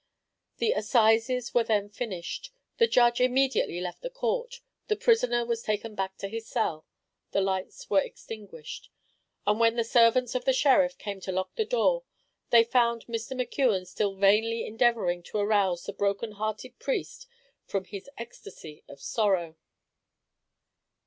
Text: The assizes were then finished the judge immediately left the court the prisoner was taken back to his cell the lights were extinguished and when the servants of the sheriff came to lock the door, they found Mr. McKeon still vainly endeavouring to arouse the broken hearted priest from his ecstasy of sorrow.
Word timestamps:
The 0.57 0.71
assizes 0.71 1.53
were 1.53 1.63
then 1.63 1.87
finished 1.87 2.51
the 2.79 2.87
judge 2.87 3.21
immediately 3.21 3.79
left 3.79 4.01
the 4.01 4.09
court 4.09 4.59
the 4.87 4.95
prisoner 4.95 5.45
was 5.45 5.61
taken 5.61 5.93
back 5.93 6.17
to 6.17 6.27
his 6.27 6.47
cell 6.49 6.87
the 7.33 7.39
lights 7.39 7.87
were 7.87 8.01
extinguished 8.01 8.89
and 9.45 9.59
when 9.59 9.75
the 9.75 9.83
servants 9.83 10.33
of 10.33 10.43
the 10.45 10.53
sheriff 10.53 10.97
came 10.97 11.19
to 11.21 11.31
lock 11.31 11.53
the 11.53 11.65
door, 11.65 12.03
they 12.49 12.63
found 12.63 13.05
Mr. 13.05 13.39
McKeon 13.39 13.85
still 13.85 14.15
vainly 14.15 14.65
endeavouring 14.65 15.21
to 15.21 15.37
arouse 15.37 15.83
the 15.83 15.93
broken 15.93 16.31
hearted 16.31 16.79
priest 16.79 17.27
from 17.67 17.85
his 17.85 18.09
ecstasy 18.17 18.83
of 18.89 18.99
sorrow. 19.03 19.55